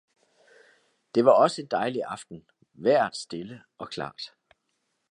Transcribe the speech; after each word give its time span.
det 1.15 1.25
var 1.25 1.31
også 1.31 1.61
en 1.61 1.67
dejlig 1.67 2.03
aften, 2.03 2.49
vejret 2.73 3.15
stille 3.15 3.61
og 3.77 3.89
klart. 3.89 4.33